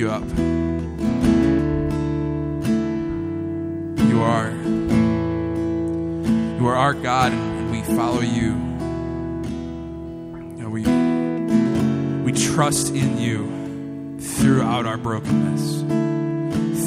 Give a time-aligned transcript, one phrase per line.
[0.00, 0.26] you up.
[4.08, 4.50] You are
[6.58, 8.52] you are our God and we follow you.
[10.56, 10.84] know, we
[12.24, 15.80] we trust in you throughout our brokenness,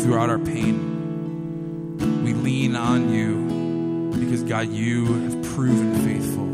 [0.01, 1.93] throughout our pain.
[2.23, 6.47] We lean on you because God, you have proven faithful.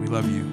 [0.00, 0.51] We love you.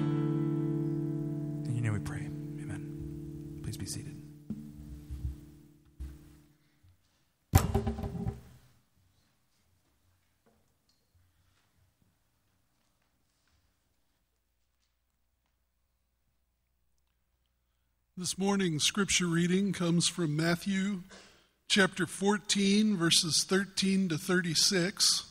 [18.20, 21.04] This morning's scripture reading comes from Matthew
[21.68, 25.24] chapter 14, verses 13 to 36.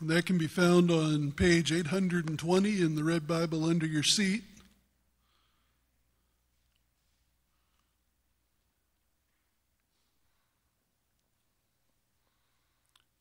[0.00, 4.44] And that can be found on page 820 in the Red Bible under your seat.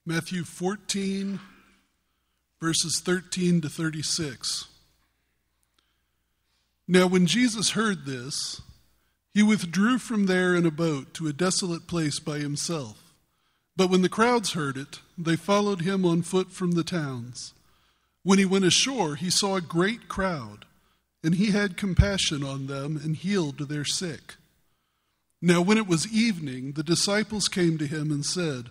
[0.05, 1.37] Matthew 14,
[2.61, 4.70] verses 13 to 36.
[6.91, 8.59] Now, when Jesus heard this,
[9.33, 13.13] he withdrew from there in a boat to a desolate place by himself.
[13.77, 17.53] But when the crowds heard it, they followed him on foot from the towns.
[18.23, 20.65] When he went ashore, he saw a great crowd,
[21.23, 24.35] and he had compassion on them and healed their sick.
[25.41, 28.65] Now, when it was evening, the disciples came to him and said,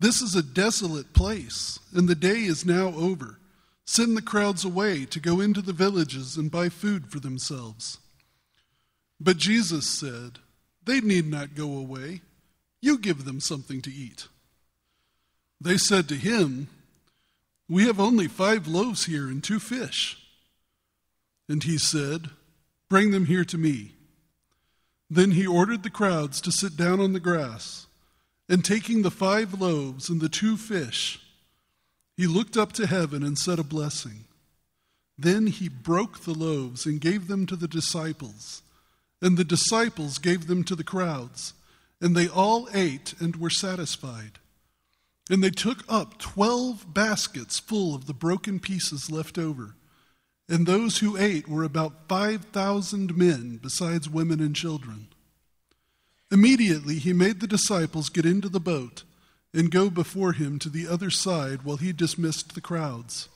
[0.00, 3.38] This is a desolate place, and the day is now over.
[3.84, 7.98] Send the crowds away to go into the villages and buy food for themselves.
[9.20, 10.38] But Jesus said,
[10.84, 12.22] They need not go away.
[12.80, 14.28] You give them something to eat.
[15.60, 16.68] They said to him,
[17.68, 20.18] We have only five loaves here and two fish.
[21.48, 22.30] And he said,
[22.88, 23.92] Bring them here to me.
[25.08, 27.86] Then he ordered the crowds to sit down on the grass,
[28.48, 31.20] and taking the five loaves and the two fish,
[32.22, 34.26] he looked up to heaven and said a blessing.
[35.18, 38.62] Then he broke the loaves and gave them to the disciples,
[39.20, 41.52] and the disciples gave them to the crowds,
[42.00, 44.38] and they all ate and were satisfied.
[45.30, 49.74] And they took up twelve baskets full of the broken pieces left over.
[50.48, 55.08] And those who ate were about 5,000 men, besides women and children.
[56.30, 59.02] Immediately he made the disciples get into the boat
[59.54, 63.28] and go before him to the other side while he dismissed the crowds.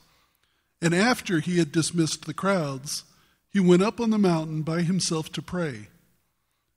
[0.81, 3.03] And after he had dismissed the crowds,
[3.51, 5.87] he went up on the mountain by himself to pray.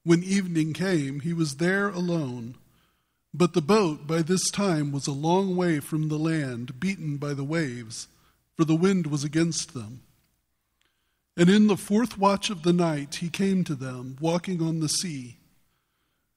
[0.02, 2.56] When evening came, he was there alone.
[3.32, 7.34] But the boat by this time was a long way from the land, beaten by
[7.34, 8.08] the waves,
[8.56, 10.02] for the wind was against them.
[11.36, 14.88] And in the fourth watch of the night he came to them, walking on the
[14.88, 15.36] sea.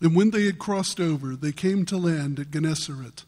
[0.00, 3.24] And when they had crossed over, they came to land at Gennesaret.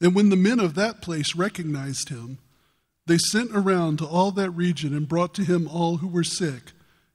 [0.00, 2.38] And when the men of that place recognized him,
[3.06, 6.72] they sent around to all that region and brought to him all who were sick,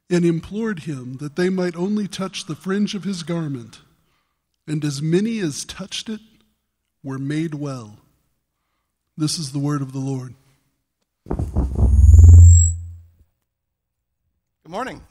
[0.10, 3.80] and implored him that they might only touch the fringe of his garment.
[4.68, 6.22] And as many as touched it
[7.04, 7.98] were made well.
[9.18, 10.36] This is the word of the Lord.
[14.64, 15.02] Good morning.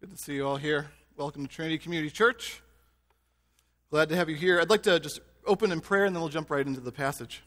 [0.00, 0.90] Good to see you all here.
[1.16, 2.60] Welcome to Trinity Community Church.
[3.88, 4.60] Glad to have you here.
[4.60, 7.44] I'd like to just open in prayer and then we'll jump right into the passage.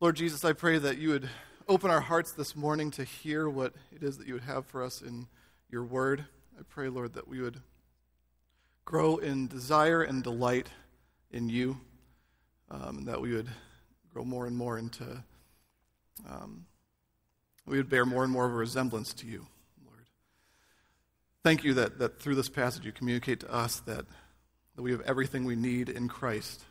[0.00, 1.30] Lord Jesus, I pray that you would
[1.68, 4.82] open our hearts this morning to hear what it is that you would have for
[4.82, 5.28] us in
[5.70, 6.24] your word.
[6.58, 7.60] I pray, Lord, that we would
[8.84, 10.66] grow in desire and delight
[11.30, 11.80] in you,
[12.72, 13.50] um, and that we would
[14.12, 15.22] grow more and more into,
[16.28, 16.66] um,
[17.66, 19.46] we would bear more and more of a resemblance to you.
[21.42, 24.04] Thank you that, that through this passage you communicate to us that,
[24.76, 26.64] that we have everything we need in Christ.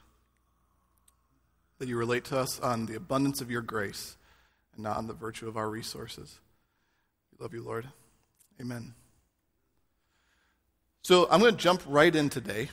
[1.80, 4.16] That you relate to us on the abundance of your grace
[4.76, 6.40] and not on the virtue of our resources.
[7.32, 7.88] We love you, Lord.
[8.62, 8.94] Amen.
[11.02, 12.70] So I'm going to jump right in today.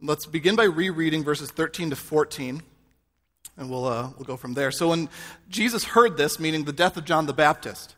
[0.00, 2.60] Let's begin by rereading verses 13 to 14,
[3.56, 4.72] and we'll, uh, we'll go from there.
[4.72, 5.08] So when
[5.48, 7.94] Jesus heard this, meaning the death of John the Baptist,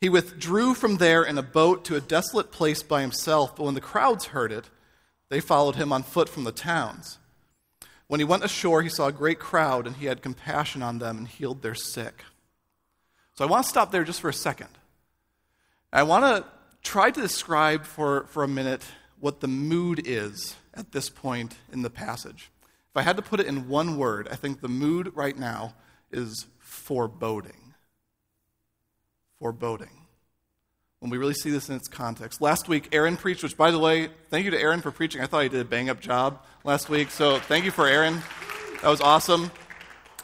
[0.00, 3.74] he withdrew from there in a boat to a desolate place by himself, but when
[3.74, 4.66] the crowds heard it,
[5.28, 7.18] they followed him on foot from the towns.
[8.06, 11.18] When he went ashore, he saw a great crowd, and he had compassion on them
[11.18, 12.24] and healed their sick.
[13.34, 14.70] So I want to stop there just for a second.
[15.92, 16.50] I want to
[16.82, 18.84] try to describe for, for a minute
[19.20, 22.50] what the mood is at this point in the passage.
[22.90, 25.74] If I had to put it in one word, I think the mood right now
[26.10, 27.67] is foreboding.
[29.40, 29.90] Foreboding.
[31.00, 32.40] When we really see this in its context.
[32.40, 35.20] Last week, Aaron preached, which, by the way, thank you to Aaron for preaching.
[35.20, 38.20] I thought he did a bang up job last week, so thank you for Aaron.
[38.82, 39.52] That was awesome.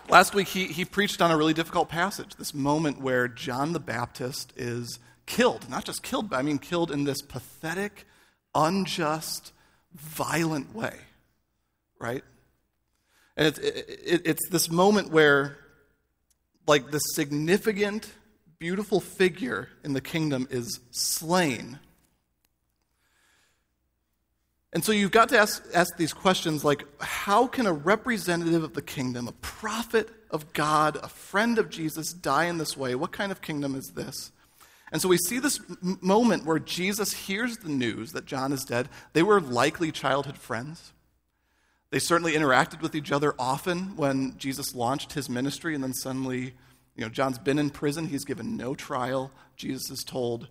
[0.08, 3.81] Last week, he, he preached on a really difficult passage, this moment where John the
[3.81, 5.70] Baptist is killed.
[5.70, 8.06] Not just killed, but I mean killed in this pathetic,
[8.55, 9.52] unjust,
[9.94, 10.96] violent way,
[12.00, 12.25] right?
[13.37, 15.56] And it's, it, it's this moment where,
[16.66, 18.12] like, the significant,
[18.64, 21.78] beautiful figure in the kingdom is slain.
[24.72, 28.72] And so you've got to ask, ask these questions like how can a representative of
[28.72, 32.94] the kingdom, a prophet of God, a friend of Jesus, die in this way?
[32.94, 34.32] What kind of kingdom is this?
[34.90, 38.64] And so we see this m- moment where Jesus hears the news that John is
[38.64, 38.88] dead.
[39.12, 40.94] They were likely childhood friends.
[41.90, 46.55] They certainly interacted with each other often when Jesus launched his ministry, and then suddenly,
[46.96, 48.06] you know, John's been in prison.
[48.06, 49.31] He's given no trial.
[49.56, 50.49] Jesus is told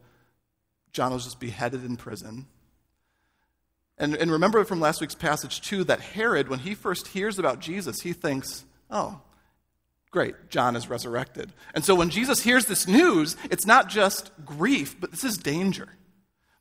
[0.92, 2.48] John was just beheaded in prison.
[3.98, 7.60] And, and remember from last week's passage, too, that Herod, when he first hears about
[7.60, 9.22] Jesus, he thinks, oh,
[10.14, 11.52] Great, John is resurrected.
[11.74, 15.90] And so when Jesus hears this news, it's not just grief, but this is danger.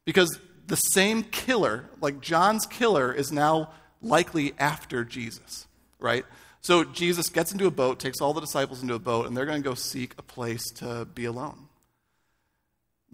[0.06, 3.70] Because the same killer, like John's killer, is now
[4.00, 5.66] likely after Jesus,
[5.98, 6.24] right?
[6.62, 9.46] So Jesus gets into a boat, takes all the disciples into a boat, and they're
[9.46, 11.66] going to go seek a place to be alone,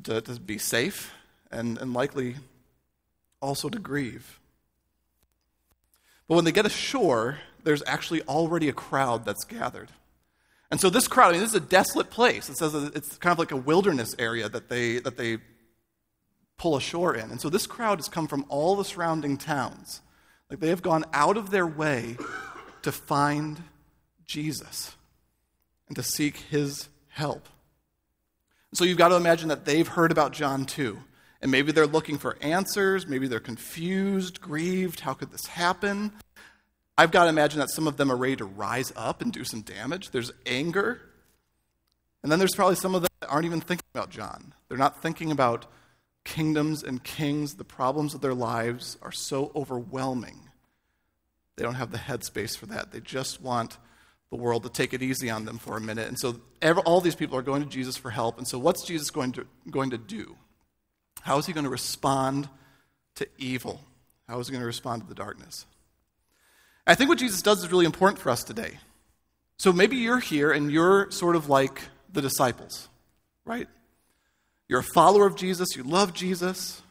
[0.02, 1.12] to, to be safe,
[1.50, 2.36] and, and likely
[3.40, 4.38] also to grieve.
[6.28, 9.88] But when they get ashore, there's actually already a crowd that's gathered.
[10.70, 12.50] And so this crowd, I mean, this is a desolate place.
[12.50, 15.38] It says it's kind of like a wilderness area that they, that they
[16.58, 17.30] pull ashore in.
[17.30, 20.02] And so this crowd has come from all the surrounding towns.
[20.50, 22.18] Like they have gone out of their way
[22.82, 23.62] to find
[24.26, 24.94] Jesus
[25.88, 27.48] and to seek his help.
[28.74, 30.98] So you've got to imagine that they've heard about John too.
[31.40, 33.06] And maybe they're looking for answers.
[33.06, 35.00] Maybe they're confused, grieved.
[35.00, 36.12] How could this happen?
[36.96, 39.44] I've got to imagine that some of them are ready to rise up and do
[39.44, 40.10] some damage.
[40.10, 41.00] There's anger.
[42.22, 44.52] And then there's probably some of them that aren't even thinking about John.
[44.68, 45.66] They're not thinking about
[46.24, 47.54] kingdoms and kings.
[47.54, 50.47] The problems of their lives are so overwhelming.
[51.58, 52.92] They don't have the headspace for that.
[52.92, 53.78] They just want
[54.30, 56.06] the world to take it easy on them for a minute.
[56.06, 56.40] And so
[56.86, 58.38] all these people are going to Jesus for help.
[58.38, 60.36] And so what's Jesus going to, going to do?
[61.22, 62.48] How is he going to respond
[63.16, 63.80] to evil?
[64.28, 65.66] How is he going to respond to the darkness?
[66.86, 68.78] I think what Jesus does is really important for us today.
[69.56, 72.88] So maybe you're here and you're sort of like the disciples,
[73.44, 73.66] right?
[74.68, 76.82] You're a follower of Jesus, you love Jesus,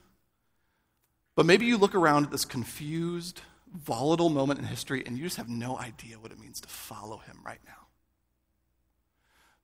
[1.38, 3.42] but maybe you look around at this confused,
[3.78, 7.18] volatile moment in history and you just have no idea what it means to follow
[7.18, 7.88] him right now.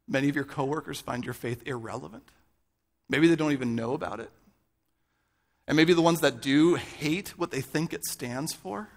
[0.08, 2.28] Many of your coworkers find your faith irrelevant.
[3.10, 4.30] Maybe they don't even know about it.
[5.68, 8.90] And maybe the ones that do hate what they think it stands for.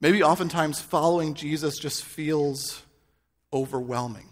[0.00, 2.82] Maybe oftentimes following Jesus just feels
[3.52, 4.28] overwhelming.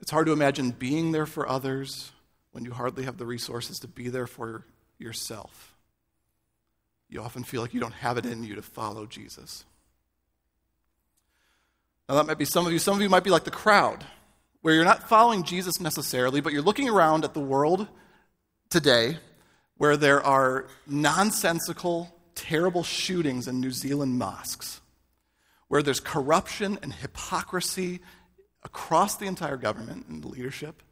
[0.00, 2.12] It's hard to imagine being there for others
[2.52, 4.66] when you hardly have the resources to be there for
[4.98, 5.73] yourself.
[7.14, 9.64] You often feel like you don't have it in you to follow Jesus.
[12.08, 12.80] Now, that might be some of you.
[12.80, 14.04] Some of you might be like the crowd,
[14.62, 17.86] where you're not following Jesus necessarily, but you're looking around at the world
[18.68, 19.18] today
[19.76, 24.80] where there are nonsensical, terrible shootings in New Zealand mosques,
[25.68, 28.00] where there's corruption and hypocrisy
[28.64, 30.82] across the entire government and the leadership.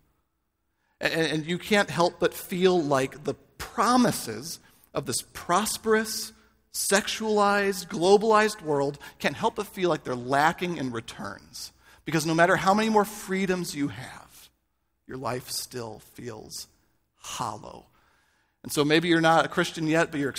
[1.00, 4.60] And, and you can't help but feel like the promises
[4.94, 6.32] of this prosperous,
[6.72, 11.72] sexualized, globalized world can't help but feel like they're lacking in returns.
[12.04, 14.50] Because no matter how many more freedoms you have,
[15.06, 16.66] your life still feels
[17.16, 17.86] hollow.
[18.62, 20.34] And so maybe you're not a Christian yet, but you're,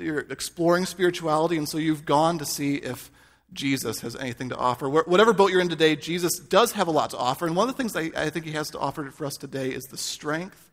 [0.00, 3.10] you're exploring spirituality, and so you've gone to see if
[3.52, 4.88] Jesus has anything to offer.
[4.88, 7.46] Whatever boat you're in today, Jesus does have a lot to offer.
[7.46, 9.70] And one of the things I, I think he has to offer for us today
[9.70, 10.70] is the strength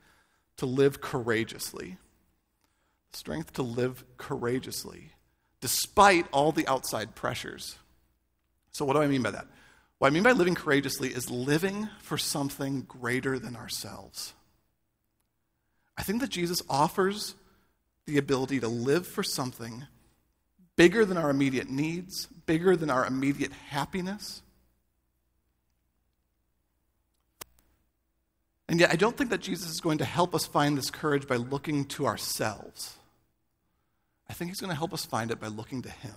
[0.58, 1.98] to live courageously.
[3.16, 5.14] Strength to live courageously,
[5.62, 7.78] despite all the outside pressures.
[8.74, 9.48] So, what do I mean by that?
[10.00, 14.34] What I mean by living courageously is living for something greater than ourselves.
[15.98, 17.36] I think that Jesus offers
[18.06, 19.88] the ability to live for something
[20.76, 24.42] bigger than our immediate needs, bigger than our immediate happiness.
[28.68, 31.30] And yet, I don't think that Jesus is going to help us find this courage
[31.30, 32.98] by looking to ourselves.
[34.30, 36.16] I think he's going to help us find it by looking to him.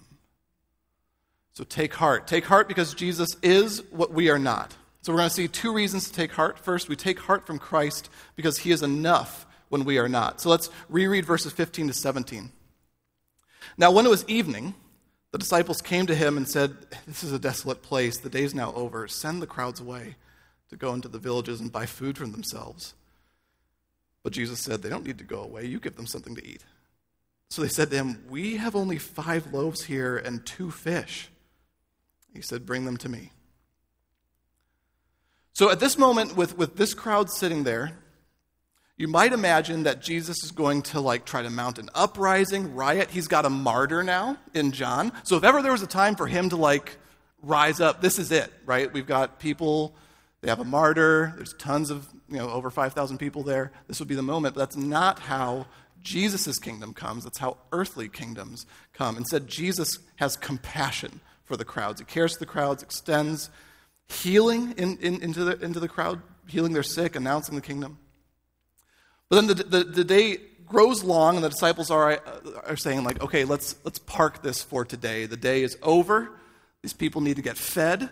[1.53, 2.27] So take heart.
[2.27, 4.77] Take heart because Jesus is what we are not.
[5.03, 6.59] So we're going to see two reasons to take heart.
[6.59, 10.41] First, we take heart from Christ because he is enough when we are not.
[10.41, 12.50] So let's reread verses 15 to 17.
[13.77, 14.75] Now, when it was evening,
[15.31, 18.19] the disciples came to him and said, This is a desolate place.
[18.19, 19.07] The day is now over.
[19.09, 20.17] Send the crowds away
[20.71, 22.95] to go into the villages and buy food for themselves.
[24.23, 25.67] But Jesus said, They don't need to go away.
[25.67, 26.65] You give them something to eat.
[27.49, 31.28] So they said to him, We have only five loaves here and two fish.
[32.35, 33.33] He said, Bring them to me.
[35.52, 37.99] So at this moment, with, with this crowd sitting there,
[38.97, 43.11] you might imagine that Jesus is going to like try to mount an uprising, riot.
[43.11, 45.12] He's got a martyr now in John.
[45.23, 46.97] So if ever there was a time for him to like
[47.43, 48.93] rise up, this is it, right?
[48.93, 49.95] We've got people,
[50.40, 53.73] they have a martyr, there's tons of, you know, over 5,000 people there.
[53.87, 54.57] This would be the moment.
[54.57, 55.67] But that's not how
[56.02, 57.25] Jesus' kingdom comes.
[57.25, 59.17] That's how earthly kingdoms come.
[59.17, 62.00] Instead, Jesus has compassion for the crowds.
[62.00, 63.50] He cares for the crowds, extends
[64.09, 67.99] healing in, in, into, the, into the crowd, healing their sick, announcing the kingdom.
[69.28, 72.21] But then the, the, the day grows long, and the disciples are, uh,
[72.67, 75.26] are saying, like, okay, let's, let's park this for today.
[75.26, 76.31] The day is over.
[76.83, 78.11] These people need to get fed.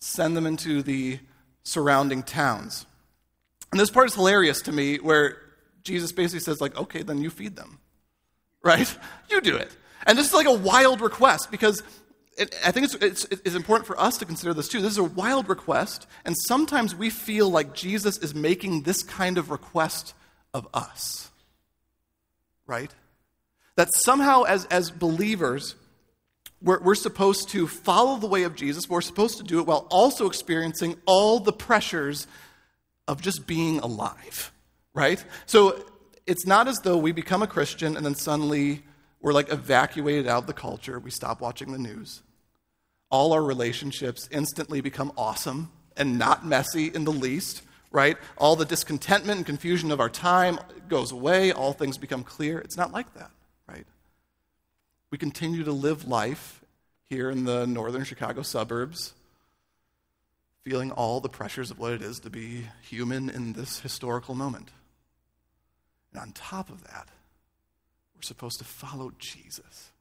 [0.00, 1.20] Send them into the
[1.64, 2.86] surrounding towns.
[3.70, 5.38] And this part is hilarious to me, where
[5.82, 7.78] Jesus basically says, like, okay, then you feed them.
[8.62, 8.96] Right?
[9.30, 9.74] You do it.
[10.06, 11.82] And this is like a wild request because
[12.36, 14.82] it, I think it's, it's, it's, important for us to consider this too.
[14.82, 19.38] This is a wild request, and sometimes we feel like Jesus is making this kind
[19.38, 20.14] of request
[20.52, 21.30] of us.
[22.66, 22.90] Right?
[23.76, 25.76] That somehow, as, as believers,
[26.62, 29.86] we're, we're supposed to follow the way of Jesus, we're supposed to do it while
[29.90, 32.26] also experiencing all the pressures
[33.08, 34.52] of just being alive.
[34.94, 35.24] Right?
[35.46, 35.84] So
[36.26, 38.82] it's not as though we become a Christian and then suddenly
[39.20, 40.98] we're like evacuated out of the culture.
[40.98, 42.22] We stop watching the news.
[43.10, 48.16] All our relationships instantly become awesome and not messy in the least right?
[48.38, 50.58] All the discontentment and confusion of our time
[50.88, 52.58] goes away, all things become clear.
[52.58, 53.30] It's not like that,
[53.68, 53.86] right?
[55.10, 56.64] We continue to live life
[57.08, 59.12] here in the northern Chicago suburbs,
[60.64, 64.70] feeling all the pressures of what it is to be human in this historical moment.
[66.12, 67.08] And on top of that,
[68.14, 69.92] we're supposed to follow Jesus.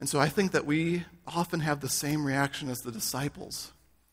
[0.00, 3.72] And so I think that we often have the same reaction as the disciples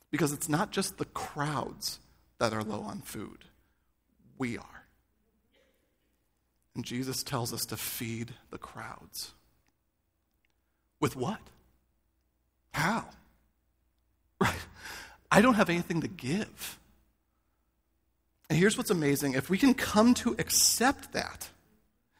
[0.09, 1.99] because it's not just the crowds
[2.37, 3.45] that are low on food,
[4.37, 4.85] we are.
[6.75, 9.33] And Jesus tells us to feed the crowds.
[10.99, 11.41] With what?
[12.73, 13.05] How?
[14.41, 14.55] Right?
[15.31, 16.79] I don't have anything to give.
[18.51, 21.47] And here's what's amazing if we can come to accept that,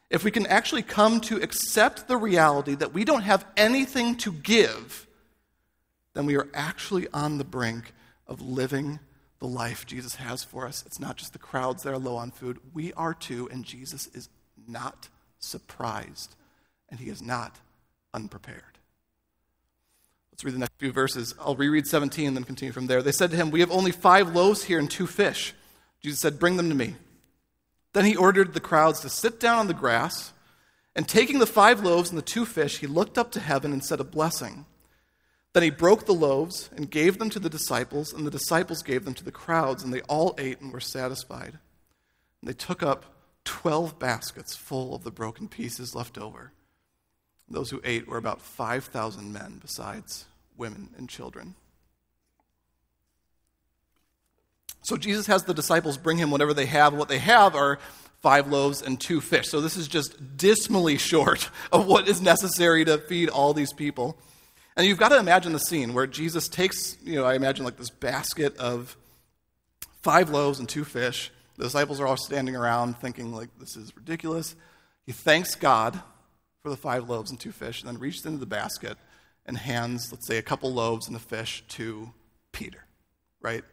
[0.08, 4.32] if we can actually come to accept the reality that we don't have anything to
[4.32, 5.06] give,
[6.14, 7.92] then we are actually on the brink
[8.26, 8.98] of living
[9.40, 10.82] the life Jesus has for us.
[10.86, 14.06] It's not just the crowds that are low on food, we are too, and Jesus
[14.14, 14.30] is
[14.66, 16.34] not surprised,
[16.88, 17.60] and he is not
[18.14, 18.78] unprepared.
[20.32, 21.34] Let's read the next few verses.
[21.38, 23.02] I'll reread 17 and then continue from there.
[23.02, 25.52] They said to him, We have only five loaves here and two fish.
[26.02, 26.96] Jesus said, Bring them to me.
[27.92, 30.32] Then he ordered the crowds to sit down on the grass,
[30.94, 33.84] and taking the five loaves and the two fish, he looked up to heaven and
[33.84, 34.66] said a blessing.
[35.52, 39.04] Then he broke the loaves and gave them to the disciples, and the disciples gave
[39.04, 41.58] them to the crowds, and they all ate and were satisfied.
[42.40, 46.52] And they took up twelve baskets full of the broken pieces left over.
[47.48, 50.24] Those who ate were about 5,000 men, besides
[50.56, 51.54] women and children.
[54.82, 56.92] So Jesus has the disciples bring him whatever they have.
[56.92, 57.78] What they have are
[58.20, 59.48] five loaves and two fish.
[59.48, 64.16] So this is just dismally short of what is necessary to feed all these people.
[64.76, 67.76] And you've got to imagine the scene where Jesus takes, you know, I imagine like
[67.76, 68.96] this basket of
[70.02, 73.94] five loaves and two fish, The disciples are all standing around thinking, like, this is
[73.94, 74.56] ridiculous.
[75.04, 76.00] He thanks God
[76.62, 78.96] for the five loaves and two fish, and then reaches into the basket
[79.44, 82.12] and hands, let's say, a couple loaves and a fish to
[82.52, 82.84] Peter,
[83.40, 83.64] right?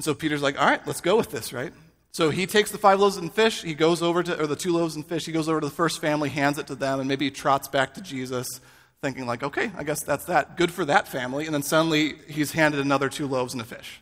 [0.00, 1.74] And so Peter's like, all right, let's go with this, right?
[2.10, 4.72] So he takes the five loaves and fish, he goes over to, or the two
[4.72, 7.06] loaves and fish, he goes over to the first family, hands it to them, and
[7.06, 8.62] maybe he trots back to Jesus,
[9.02, 10.56] thinking, like, okay, I guess that's that.
[10.56, 11.44] Good for that family.
[11.44, 14.00] And then suddenly he's handed another two loaves and a fish.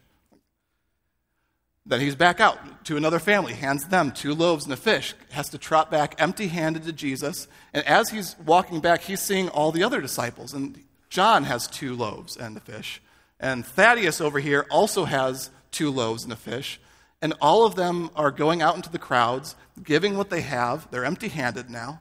[1.85, 5.49] Then he's back out to another family, hands them two loaves and a fish, has
[5.49, 7.49] to trot back empty handed to Jesus.
[7.75, 10.55] And as he's walking back, he's seeing all the other disciples.
[10.55, 13.03] And John has two loaves and a fish.
[13.41, 16.81] And Thaddeus over here also has two loaves and a fish.
[17.21, 20.89] And all of them are going out into the crowds, giving what they have.
[20.91, 22.01] They're empty handed now.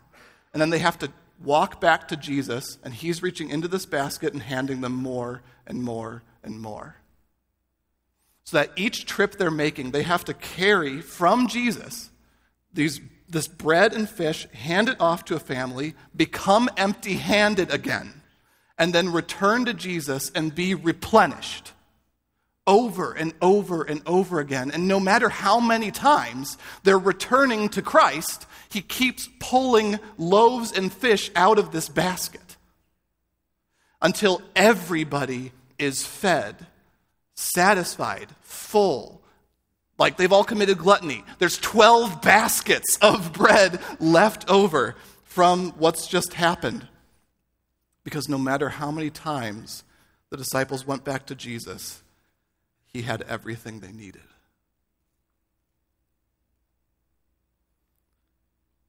[0.53, 1.11] And then they have to
[1.43, 5.83] walk back to Jesus, and he's reaching into this basket and handing them more and
[5.83, 6.95] more and more.
[8.43, 12.11] So that each trip they're making, they have to carry from Jesus
[12.73, 18.21] these, this bread and fish, hand it off to a family, become empty handed again,
[18.77, 21.73] and then return to Jesus and be replenished
[22.67, 24.69] over and over and over again.
[24.69, 30.91] And no matter how many times they're returning to Christ, he keeps pulling loaves and
[30.91, 32.57] fish out of this basket
[34.01, 36.67] until everybody is fed,
[37.35, 39.21] satisfied, full.
[39.97, 41.23] Like they've all committed gluttony.
[41.39, 46.87] There's 12 baskets of bread left over from what's just happened.
[48.03, 49.83] Because no matter how many times
[50.29, 52.03] the disciples went back to Jesus,
[52.97, 54.23] he had everything they needed.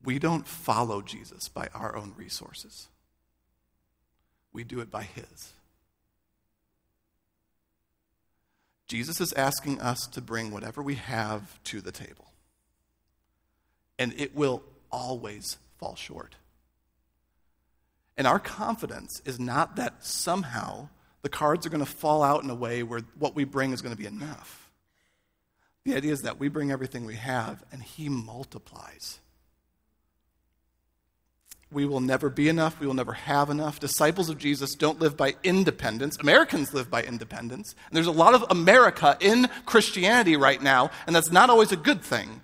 [0.02, 2.88] We don't follow Jesus by our own resources,
[4.50, 5.52] we do it by His.
[8.86, 12.32] Jesus is asking us to bring whatever we have to the table.
[13.98, 16.36] And it will always fall short.
[18.16, 20.88] And our confidence is not that somehow
[21.22, 23.82] the cards are going to fall out in a way where what we bring is
[23.82, 24.70] going to be enough.
[25.84, 29.18] The idea is that we bring everything we have and He multiplies.
[31.70, 32.80] We will never be enough.
[32.80, 33.78] We will never have enough.
[33.78, 36.16] Disciples of Jesus don't live by independence.
[36.18, 37.74] Americans live by independence.
[37.88, 41.76] And there's a lot of America in Christianity right now, and that's not always a
[41.76, 42.40] good thing.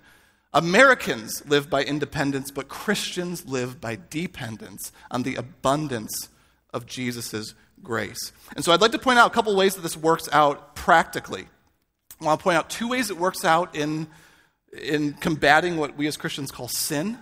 [0.53, 6.29] Americans live by independence, but Christians live by dependence on the abundance
[6.71, 8.33] of Jesus' grace.
[8.55, 11.47] And so I'd like to point out a couple ways that this works out practically.
[12.19, 14.07] I want to point out two ways it works out in,
[14.77, 17.17] in combating what we as Christians call sin,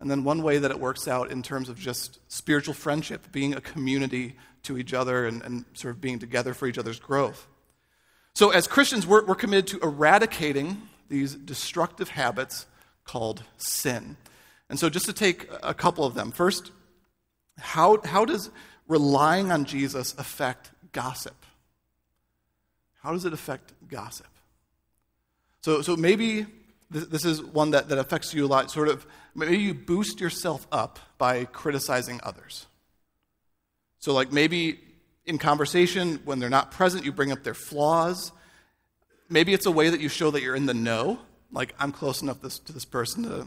[0.00, 3.54] and then one way that it works out in terms of just spiritual friendship, being
[3.54, 7.46] a community to each other and, and sort of being together for each other's growth.
[8.34, 12.66] So, as Christians, we're, we're committed to eradicating these destructive habits
[13.04, 14.16] called sin.
[14.68, 16.30] And so, just to take a couple of them.
[16.30, 16.70] First,
[17.58, 18.50] how, how does
[18.90, 21.36] relying on Jesus affect gossip?
[23.02, 24.26] How does it affect gossip?
[25.62, 26.46] So, so maybe
[26.90, 28.70] this is one that, that affects you a lot.
[28.70, 32.66] Sort of, maybe you boost yourself up by criticizing others.
[34.00, 34.80] So, like maybe
[35.24, 38.32] in conversation, when they're not present, you bring up their flaws.
[39.28, 41.20] Maybe it's a way that you show that you're in the know.
[41.52, 43.46] Like, I'm close enough this, to this person to,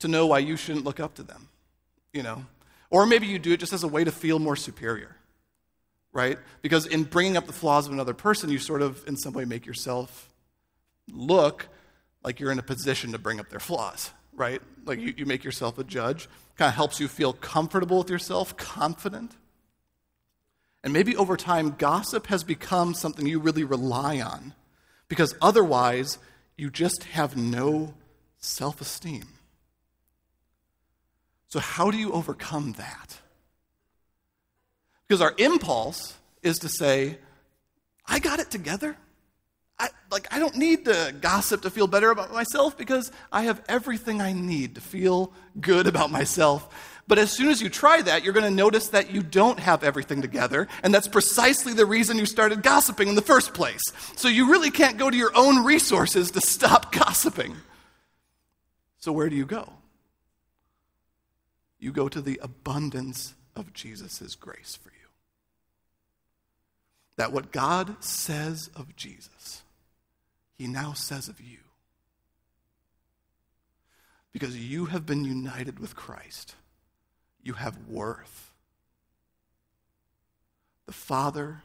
[0.00, 1.48] to know why you shouldn't look up to them,
[2.12, 2.44] you know?
[2.90, 5.16] Or maybe you do it just as a way to feel more superior,
[6.12, 6.38] right?
[6.62, 9.44] Because in bringing up the flaws of another person, you sort of, in some way,
[9.44, 10.28] make yourself
[11.08, 11.68] look
[12.22, 14.60] like you're in a position to bring up their flaws, right?
[14.84, 16.28] Like you, you make yourself a judge.
[16.56, 19.32] Kind of helps you feel comfortable with yourself, confident.
[20.82, 24.54] And maybe over time, gossip has become something you really rely on
[25.08, 26.18] because otherwise,
[26.56, 27.94] you just have no
[28.38, 29.35] self esteem.
[31.56, 33.18] So, how do you overcome that?
[35.08, 37.16] Because our impulse is to say,
[38.04, 38.94] I got it together.
[39.78, 43.62] I, like, I don't need to gossip to feel better about myself because I have
[43.70, 47.00] everything I need to feel good about myself.
[47.08, 49.82] But as soon as you try that, you're going to notice that you don't have
[49.82, 50.68] everything together.
[50.82, 53.80] And that's precisely the reason you started gossiping in the first place.
[54.16, 57.56] So you really can't go to your own resources to stop gossiping.
[58.98, 59.75] So where do you go?
[61.78, 65.08] You go to the abundance of Jesus' grace for you.
[67.16, 69.62] That what God says of Jesus,
[70.54, 71.58] he now says of you.
[74.32, 76.54] Because you have been united with Christ,
[77.42, 78.52] you have worth.
[80.84, 81.62] The Father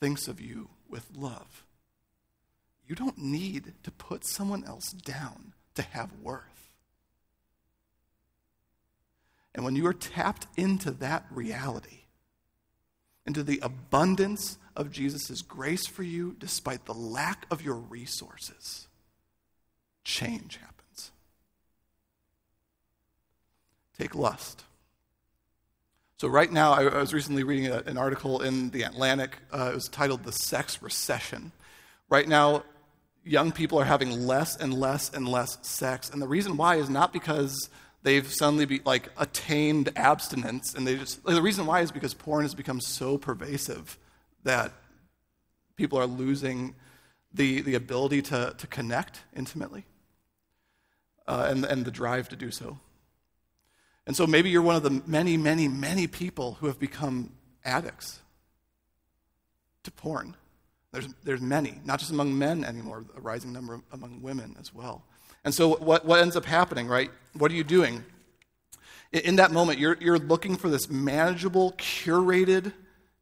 [0.00, 1.64] thinks of you with love.
[2.88, 6.51] You don't need to put someone else down to have worth.
[9.54, 12.04] And when you are tapped into that reality,
[13.26, 18.88] into the abundance of Jesus' grace for you, despite the lack of your resources,
[20.04, 21.12] change happens.
[23.98, 24.64] Take lust.
[26.16, 29.38] So, right now, I was recently reading a, an article in The Atlantic.
[29.52, 31.52] Uh, it was titled The Sex Recession.
[32.08, 32.62] Right now,
[33.24, 36.10] young people are having less and less and less sex.
[36.10, 37.68] And the reason why is not because
[38.02, 42.14] they've suddenly be, like attained abstinence and they just like, the reason why is because
[42.14, 43.98] porn has become so pervasive
[44.44, 44.72] that
[45.76, 46.74] people are losing
[47.32, 49.84] the, the ability to, to connect intimately
[51.26, 52.78] uh, and, and the drive to do so.
[54.06, 57.32] And so maybe you're one of the many many many people who have become
[57.64, 58.18] addicts
[59.84, 60.36] to porn.
[60.90, 65.04] There's, there's many not just among men anymore a rising number among women as well
[65.44, 67.10] and so, what, what ends up happening, right?
[67.34, 68.04] What are you doing?
[69.12, 72.72] In that moment, you're, you're looking for this manageable, curated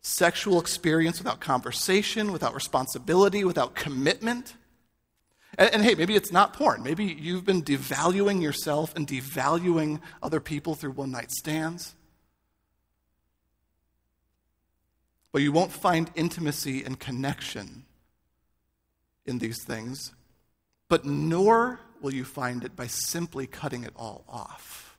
[0.03, 4.55] sexual experience without conversation, without responsibility, without commitment.
[5.59, 6.83] And, and, hey, maybe it's not porn.
[6.83, 11.95] Maybe you've been devaluing yourself and devaluing other people through one night stands.
[15.33, 17.85] But you won't find intimacy and connection
[19.27, 20.13] in these things,
[20.89, 24.97] but nor will you find it by simply cutting it all off.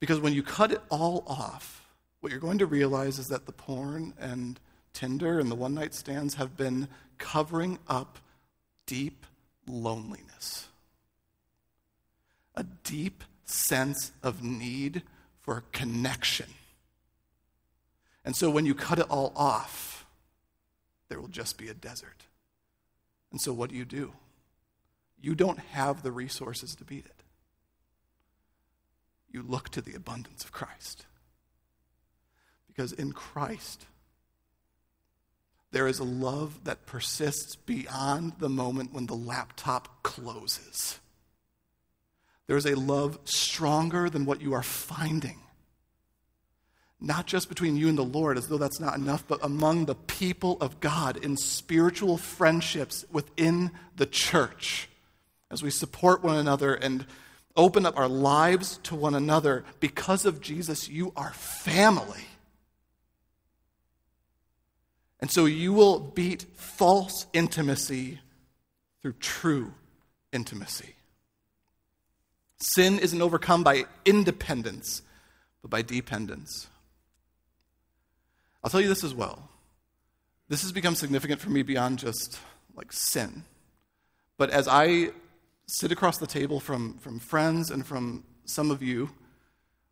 [0.00, 1.86] Because when you cut it all off,
[2.20, 4.60] what you're going to realize is that the porn and
[4.92, 8.18] Tinder and the one night stands have been covering up
[8.86, 9.26] deep
[9.66, 10.68] loneliness.
[12.54, 15.02] A deep sense of need
[15.40, 16.46] for connection.
[18.24, 20.06] And so when you cut it all off,
[21.08, 22.24] there will just be a desert.
[23.30, 24.12] And so what do you do?
[25.20, 27.22] You don't have the resources to beat it.
[29.30, 31.06] You look to the abundance of Christ.
[32.66, 33.86] Because in Christ,
[35.72, 40.98] there is a love that persists beyond the moment when the laptop closes.
[42.46, 45.40] There is a love stronger than what you are finding.
[47.00, 49.94] Not just between you and the Lord, as though that's not enough, but among the
[49.94, 54.88] people of God in spiritual friendships within the church
[55.50, 57.06] as we support one another and
[57.56, 62.24] open up our lives to one another, because of Jesus, you are family.
[65.20, 68.20] And so you will beat false intimacy
[69.00, 69.72] through true
[70.32, 70.94] intimacy.
[72.58, 75.02] Sin isn't overcome by independence,
[75.62, 76.68] but by dependence.
[78.62, 79.48] I'll tell you this as well.
[80.48, 82.38] This has become significant for me beyond just
[82.74, 83.44] like sin.
[84.38, 85.10] But as I
[85.66, 89.10] sit across the table from, from friends and from some of you,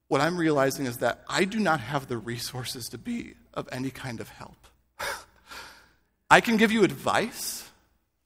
[0.08, 3.90] what I'm realizing is that I do not have the resources to be of any
[3.90, 4.66] kind of help.
[6.30, 7.68] I can give you advice,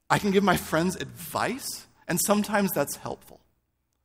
[0.09, 3.39] I can give my friends advice, and sometimes that's helpful.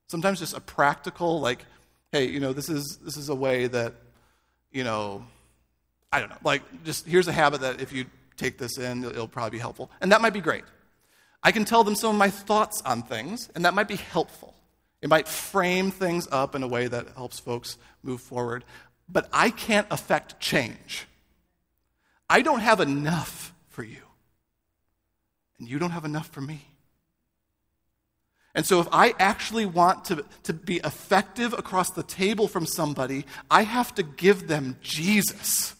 [0.09, 1.64] Sometimes just a practical, like,
[2.12, 3.94] hey, you know, this is, this is a way that,
[4.70, 5.26] you know,
[6.12, 9.28] I don't know, like, just here's a habit that if you take this in, it'll
[9.28, 9.90] probably be helpful.
[10.00, 10.64] And that might be great.
[11.44, 14.54] I can tell them some of my thoughts on things, and that might be helpful.
[15.02, 18.64] It might frame things up in a way that helps folks move forward.
[19.07, 21.07] But I can't affect change.
[22.30, 24.00] I don't have enough for you,
[25.59, 26.66] and you don't have enough for me.
[28.54, 33.26] And so, if I actually want to, to be effective across the table from somebody,
[33.50, 35.74] I have to give them Jesus.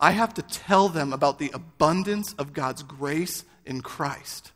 [0.00, 4.50] I have to tell them about the abundance of God's grace in Christ,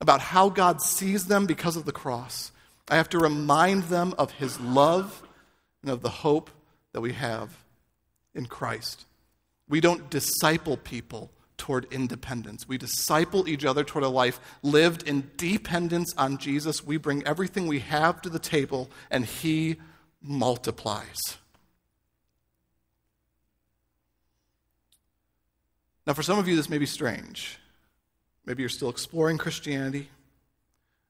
[0.00, 2.52] about how God sees them because of the cross.
[2.88, 5.22] I have to remind them of his love
[5.82, 6.50] and of the hope
[6.92, 7.64] that we have
[8.32, 9.06] in Christ.
[9.68, 12.66] We don't disciple people toward independence.
[12.68, 16.86] We disciple each other toward a life lived in dependence on Jesus.
[16.86, 19.76] We bring everything we have to the table, and he
[20.22, 21.18] multiplies.
[26.06, 27.59] Now, for some of you, this may be strange.
[28.46, 30.08] Maybe you're still exploring Christianity.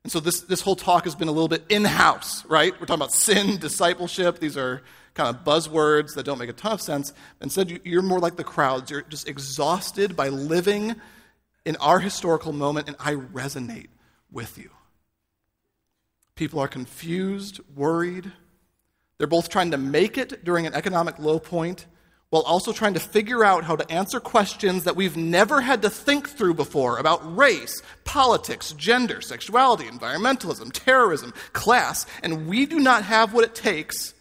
[0.02, 2.72] And so this, this whole talk has been a little bit in house, right?
[2.72, 4.38] We're talking about sin, discipleship.
[4.38, 4.82] These are
[5.14, 7.12] kind of buzzwords that don't make a ton of sense.
[7.40, 8.90] Instead, you're more like the crowds.
[8.90, 10.96] You're just exhausted by living
[11.66, 13.88] in our historical moment, and I resonate
[14.32, 14.70] with you.
[16.34, 18.32] People are confused, worried.
[19.18, 21.84] They're both trying to make it during an economic low point
[22.30, 25.90] while also trying to figure out how to answer questions that we've never had to
[25.90, 33.02] think through before about race, politics, gender, sexuality, environmentalism, terrorism, class, and we do not
[33.02, 34.14] have what it takes.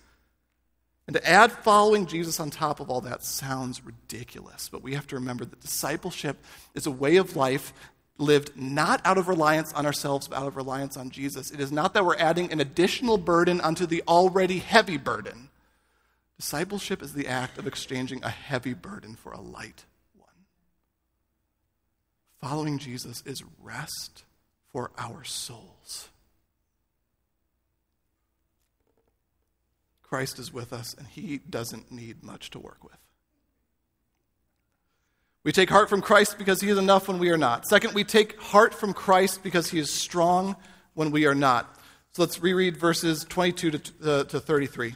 [1.08, 5.08] And to add following Jesus on top of all that sounds ridiculous, but we have
[5.08, 6.38] to remember that discipleship
[6.76, 7.74] is a way of life
[8.20, 11.52] lived not out of reliance on ourselves, but out of reliance on Jesus.
[11.52, 15.49] It is not that we're adding an additional burden onto the already heavy burden.
[16.40, 19.84] Discipleship is the act of exchanging a heavy burden for a light
[20.16, 20.30] one.
[22.40, 24.24] Following Jesus is rest
[24.72, 26.08] for our souls.
[30.02, 32.98] Christ is with us, and he doesn't need much to work with.
[35.44, 37.68] We take heart from Christ because he is enough when we are not.
[37.68, 40.56] Second, we take heart from Christ because he is strong
[40.94, 41.78] when we are not.
[42.14, 44.96] So let's reread verses 22 to, uh, to 33.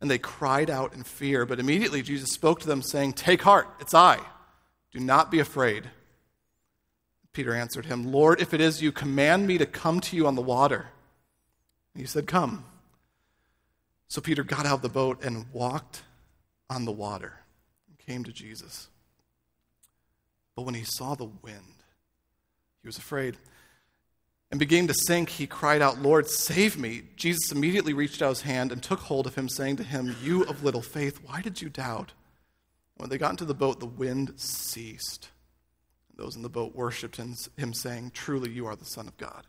[0.00, 1.44] And they cried out in fear.
[1.44, 4.20] But immediately Jesus spoke to them, saying, Take heart, it's I.
[4.92, 5.90] Do not be afraid.
[7.32, 10.34] Peter answered him, Lord, if it is you, command me to come to you on
[10.34, 10.88] the water.
[11.94, 12.64] And he said, Come.
[14.08, 16.02] So Peter got out of the boat and walked
[16.70, 17.34] on the water
[17.88, 18.88] and came to Jesus.
[20.56, 21.84] But when he saw the wind,
[22.82, 23.36] he was afraid.
[24.50, 27.02] And beginning to sink, he cried out, Lord, save me.
[27.16, 30.44] Jesus immediately reached out his hand and took hold of him, saying to him, You
[30.44, 32.12] of little faith, why did you doubt?
[32.96, 35.28] When they got into the boat, the wind ceased.
[36.16, 39.46] Those in the boat worshipped him, saying, Truly, you are the Son of God.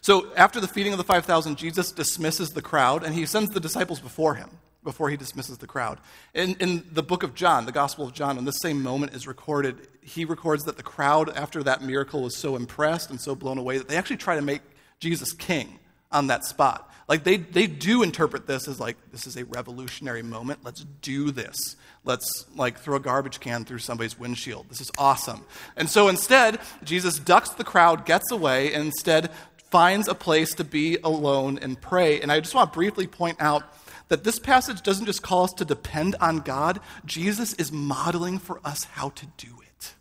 [0.00, 3.60] So after the feeding of the 5,000, Jesus dismisses the crowd and he sends the
[3.60, 4.50] disciples before him,
[4.84, 5.98] before he dismisses the crowd.
[6.34, 9.26] In, in the book of John, the Gospel of John, when this same moment is
[9.26, 13.58] recorded, he records that the crowd, after that miracle, was so impressed and so blown
[13.58, 14.62] away that they actually try to make
[14.98, 15.78] Jesus king
[16.10, 16.88] on that spot.
[17.08, 20.60] Like they, they do interpret this as like, this is a revolutionary moment.
[20.64, 21.76] Let's do this.
[22.04, 24.66] Let's like throw a garbage can through somebody's windshield.
[24.68, 25.44] This is awesome.
[25.76, 29.30] And so instead, Jesus ducks the crowd, gets away, and instead
[29.70, 32.20] finds a place to be alone and pray.
[32.20, 33.64] And I just want to briefly point out
[34.08, 38.60] that this passage doesn't just call us to depend on God, Jesus is modeling for
[38.64, 39.94] us how to do it.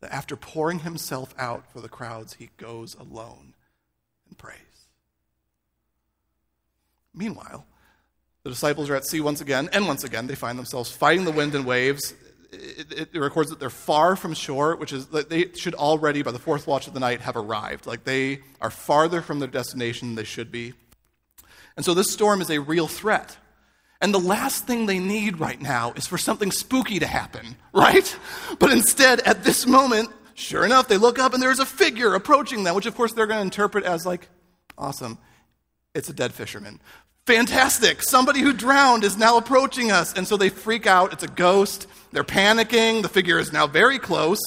[0.00, 3.54] That after pouring himself out for the crowds, he goes alone
[4.28, 4.58] and prays.
[7.14, 7.64] Meanwhile,
[8.42, 11.32] the disciples are at sea once again, and once again they find themselves fighting the
[11.32, 12.14] wind and waves
[12.54, 16.30] it, it, records that they're far from shore, which is that they should already, by
[16.30, 17.86] the fourth watch of the night, have arrived.
[17.86, 20.74] Like they are farther from their destination than they should be.
[21.76, 23.36] And so this storm is a real threat.
[24.00, 28.16] And the last thing they need right now is for something spooky to happen, right?
[28.58, 32.64] But instead, at this moment, sure enough, they look up and there's a figure approaching
[32.64, 34.28] them, which of course they're going to interpret as like,
[34.76, 35.18] awesome,
[35.94, 36.80] it's a dead fisherman.
[37.26, 40.12] Fantastic, somebody who drowned is now approaching us.
[40.12, 41.86] And so they freak out, it's a ghost.
[42.12, 43.02] They're panicking.
[43.02, 44.38] The figure is now very close.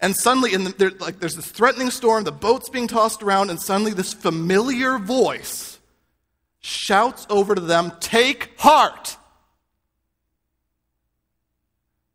[0.00, 2.24] And suddenly, in the, like, there's this threatening storm.
[2.24, 5.69] The boat's being tossed around, and suddenly, this familiar voice
[6.60, 9.16] shouts over to them Take heart!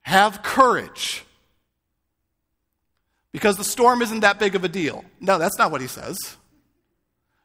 [0.01, 1.23] Have courage.
[3.31, 5.03] Because the storm isn't that big of a deal.
[5.19, 6.17] No, that's not what he says.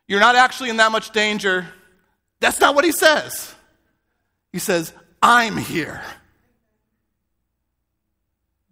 [0.06, 1.66] You're not actually in that much danger.
[2.38, 3.54] That's not what he says.
[4.52, 6.02] He says, I'm here.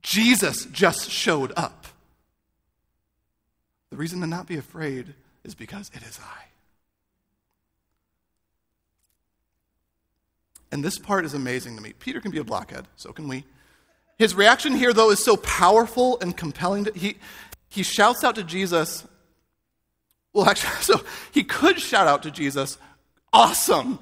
[0.02, 1.86] Jesus just showed up.
[3.90, 5.14] The reason to not be afraid
[5.44, 6.47] is because it is I.
[10.70, 11.94] And this part is amazing to me.
[11.98, 13.44] Peter can be a blockhead, so can we.
[14.18, 16.84] His reaction here, though, is so powerful and compelling.
[16.84, 17.16] To, he,
[17.68, 19.06] he shouts out to Jesus.
[20.32, 21.00] Well, actually, so
[21.32, 22.78] he could shout out to Jesus,
[23.32, 23.98] Awesome!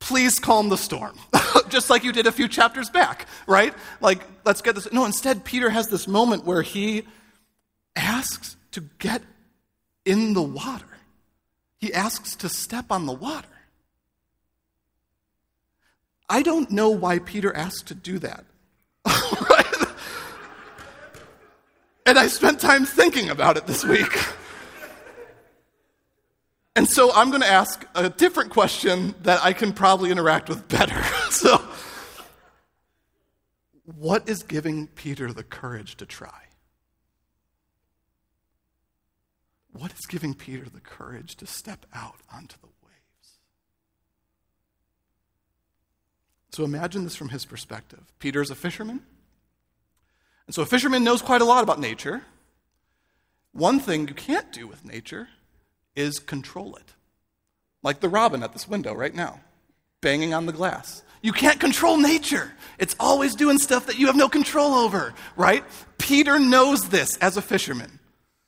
[0.00, 1.16] please calm the storm.
[1.68, 3.72] Just like you did a few chapters back, right?
[4.00, 4.92] Like, let's get this.
[4.92, 7.04] No, instead, Peter has this moment where he
[7.94, 9.22] asks to get
[10.04, 10.86] in the water,
[11.78, 13.46] he asks to step on the water.
[16.30, 18.44] I don't know why Peter asked to do that.
[22.10, 24.18] And I spent time thinking about it this week.
[26.74, 30.66] And so I'm going to ask a different question that I can probably interact with
[30.66, 31.00] better.
[31.30, 31.62] so,
[33.84, 36.46] what is giving Peter the courage to try?
[39.72, 43.38] What is giving Peter the courage to step out onto the waves?
[46.50, 48.00] So imagine this from his perspective.
[48.18, 49.02] Peter is a fisherman.
[50.46, 52.22] And so a fisherman knows quite a lot about nature.
[53.52, 55.28] One thing you can't do with nature
[55.94, 56.94] is control it.
[57.82, 59.40] Like the robin at this window right now,
[60.00, 61.02] banging on the glass.
[61.22, 62.52] You can't control nature.
[62.78, 65.64] It's always doing stuff that you have no control over, right?
[65.98, 67.98] Peter knows this as a fisherman,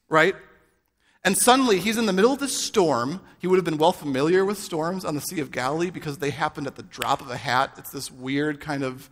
[0.09, 0.35] right?
[1.25, 3.21] And suddenly he's in the middle of this storm.
[3.39, 6.31] He would have been well familiar with storms on the Sea of Galilee because they
[6.31, 7.75] happened at the drop of a hat.
[7.79, 9.09] It's this weird kind of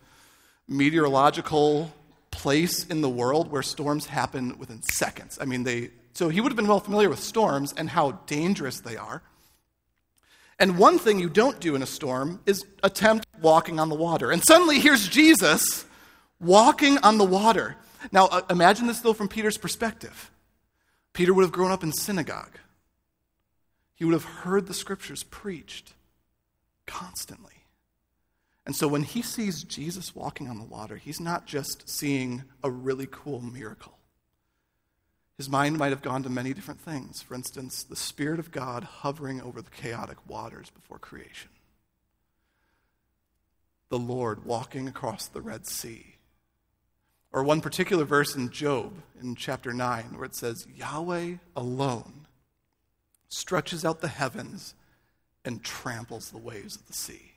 [0.67, 1.93] meteorological
[2.31, 5.37] place in the world where storms happen within seconds.
[5.39, 8.81] I mean, they so he would have been well familiar with storms and how dangerous
[8.81, 9.21] they are.
[10.59, 14.31] And one thing you don't do in a storm is attempt walking on the water.
[14.31, 15.85] And suddenly here's Jesus
[16.39, 17.77] walking on the water.
[18.11, 20.30] Now, uh, imagine this though from Peter's perspective.
[21.13, 22.57] Peter would have grown up in synagogue.
[23.95, 25.93] He would have heard the scriptures preached
[26.87, 27.65] constantly.
[28.65, 32.69] And so when he sees Jesus walking on the water, he's not just seeing a
[32.69, 33.97] really cool miracle.
[35.37, 37.21] His mind might have gone to many different things.
[37.21, 41.49] For instance, the Spirit of God hovering over the chaotic waters before creation,
[43.89, 46.17] the Lord walking across the Red Sea.
[47.33, 52.27] Or one particular verse in Job in chapter 9 where it says, Yahweh alone
[53.29, 54.75] stretches out the heavens
[55.45, 57.31] and tramples the waves of the sea.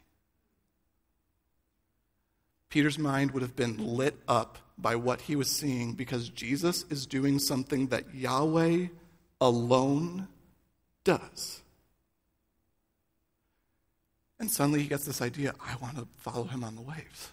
[2.68, 7.06] Peter's mind would have been lit up by what he was seeing because Jesus is
[7.06, 8.88] doing something that Yahweh
[9.40, 10.26] alone
[11.04, 11.62] does.
[14.40, 17.30] And suddenly he gets this idea I want to follow him on the waves.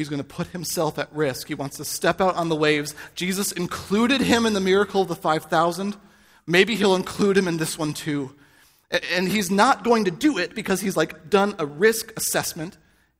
[0.00, 1.48] He's going to put himself at risk.
[1.48, 2.94] He wants to step out on the waves.
[3.14, 5.94] Jesus included him in the miracle of the 5,000.
[6.46, 8.34] Maybe he'll include him in this one too.
[9.12, 12.78] And he's not going to do it because he's like done a risk assessment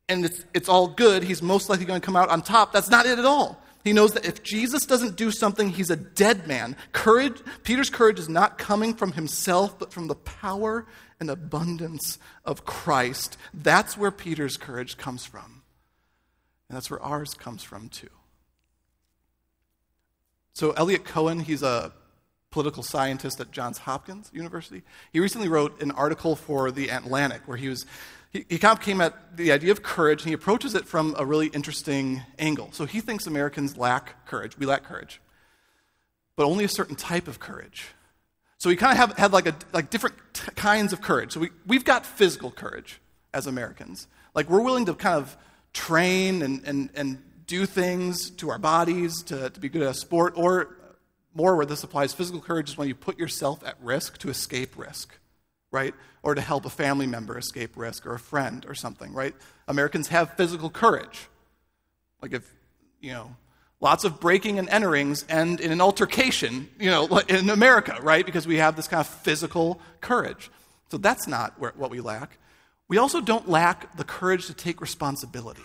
[0.08, 1.22] and it's, it's all good.
[1.22, 2.72] He's most likely going to come out on top.
[2.72, 3.62] That's not it at all.
[3.84, 6.76] He knows that if Jesus doesn't do something, he's a dead man.
[6.92, 10.86] Courage, Peter's courage is not coming from himself, but from the power
[11.20, 13.36] and abundance of Christ.
[13.52, 15.59] That's where Peter's courage comes from.
[16.70, 18.10] And that's where ours comes from too.
[20.52, 21.92] So, Eliot Cohen, he's a
[22.52, 24.82] political scientist at Johns Hopkins University.
[25.12, 27.86] He recently wrote an article for The Atlantic where he was
[28.32, 31.26] he, kind of came at the idea of courage and he approaches it from a
[31.26, 32.70] really interesting angle.
[32.70, 34.56] So he thinks Americans lack courage.
[34.56, 35.20] We lack courage,
[36.36, 37.88] but only a certain type of courage.
[38.58, 41.32] So we kind of have had like a like different t- kinds of courage.
[41.32, 43.00] So we, we've got physical courage
[43.34, 44.06] as Americans.
[44.32, 45.36] Like we're willing to kind of
[45.72, 49.94] train and, and, and do things to our bodies to, to be good at a
[49.94, 50.76] sport, or
[51.34, 54.76] more where this applies, physical courage is when you put yourself at risk to escape
[54.76, 55.18] risk,
[55.70, 55.94] right?
[56.22, 59.34] Or to help a family member escape risk or a friend or something, right?
[59.68, 61.28] Americans have physical courage.
[62.20, 62.52] Like if,
[63.00, 63.34] you know,
[63.80, 68.26] lots of breaking and enterings end in an altercation, you know, in America, right?
[68.26, 70.50] Because we have this kind of physical courage.
[70.90, 72.38] So that's not what we lack.
[72.90, 75.62] We also don't lack the courage to take responsibility.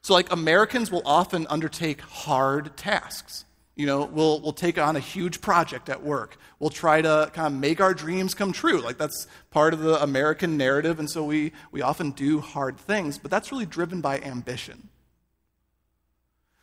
[0.00, 3.44] So, like, Americans will often undertake hard tasks.
[3.76, 6.38] You know, we'll, we'll take on a huge project at work.
[6.58, 8.80] We'll try to kind of make our dreams come true.
[8.80, 10.98] Like, that's part of the American narrative.
[10.98, 14.88] And so we, we often do hard things, but that's really driven by ambition.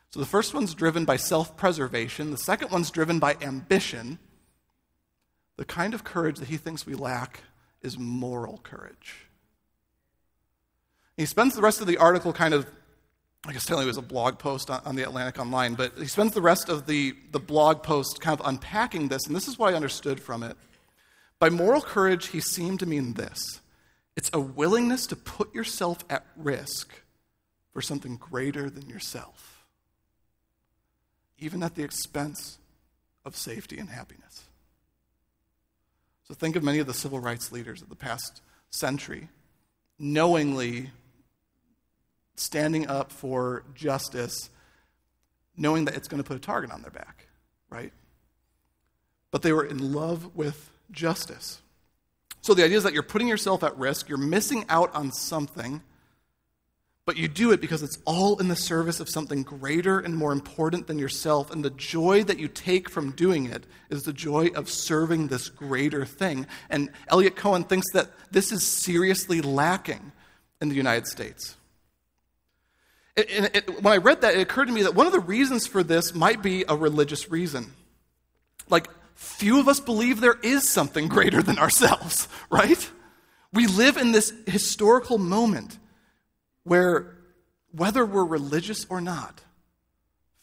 [0.09, 4.17] So the first one's driven by self preservation, the second one's driven by ambition.
[5.57, 7.41] The kind of courage that he thinks we lack
[7.83, 9.27] is moral courage.
[11.21, 12.65] He spends the rest of the article kind of
[13.45, 16.05] I guess telling it was a blog post on, on, the Atlantic Online, but he
[16.05, 19.57] spends the rest of the, the blog post kind of unpacking this, and this is
[19.57, 20.55] what I understood from it.
[21.39, 23.61] By moral courage, he seemed to mean this
[24.15, 26.91] it's a willingness to put yourself at risk
[27.71, 29.63] for something greater than yourself,
[31.37, 32.57] even at the expense
[33.25, 34.45] of safety and happiness.
[36.27, 38.41] So think of many of the civil rights leaders of the past
[38.71, 39.29] century
[40.01, 40.89] knowingly
[42.41, 44.49] standing up for justice,
[45.55, 47.27] knowing that it's going to put a target on their back,
[47.69, 47.93] right?
[49.31, 51.61] But they were in love with justice.
[52.41, 55.81] So the idea is that you're putting yourself at risk, you're missing out on something,
[57.05, 60.31] but you do it because it's all in the service of something greater and more
[60.31, 61.51] important than yourself.
[61.51, 65.49] And the joy that you take from doing it is the joy of serving this
[65.49, 66.47] greater thing.
[66.69, 70.11] And Eliot Cohen thinks that this is seriously lacking
[70.61, 71.55] in the United States.
[73.15, 75.67] It, it, when I read that, it occurred to me that one of the reasons
[75.67, 77.73] for this might be a religious reason.
[78.69, 82.89] Like, few of us believe there is something greater than ourselves, right?
[83.53, 85.77] We live in this historical moment
[86.63, 87.17] where,
[87.71, 89.41] whether we're religious or not,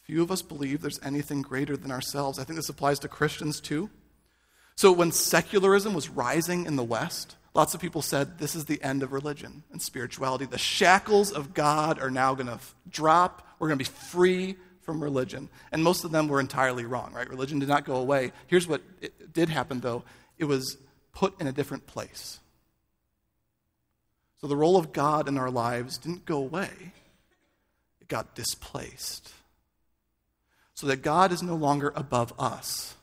[0.03, 2.37] few of us believe there's anything greater than ourselves.
[2.37, 3.89] I think this applies to Christians too.
[4.75, 8.81] So, when secularism was rising in the West, lots of people said this is the
[8.81, 10.45] end of religion and spirituality.
[10.45, 13.47] The shackles of God are now going to drop.
[13.59, 15.49] We're going to be free from religion.
[15.71, 17.29] And most of them were entirely wrong, right?
[17.29, 18.31] Religion did not go away.
[18.47, 18.81] Here's what
[19.33, 20.03] did happen, though
[20.37, 20.77] it was
[21.13, 22.39] put in a different place.
[24.41, 26.69] So the role of God in our lives didn't go away,
[28.01, 29.33] it got displaced.
[30.73, 32.95] So that God is no longer above us.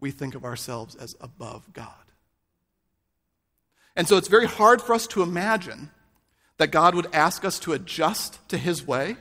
[0.00, 2.01] We think of ourselves as above God.
[3.94, 5.90] And so it's very hard for us to imagine
[6.58, 9.16] that God would ask us to adjust to his way.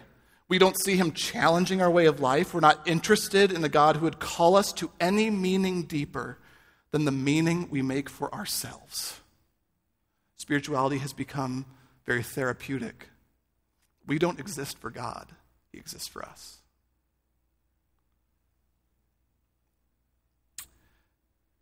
[0.48, 2.54] We don't see him challenging our way of life.
[2.54, 6.38] We're not interested in the God who would call us to any meaning deeper
[6.92, 9.20] than the meaning we make for ourselves.
[10.38, 11.66] Spirituality has become
[12.06, 13.10] very therapeutic.
[14.06, 15.28] We don't exist for God,
[15.72, 16.58] He exists for us.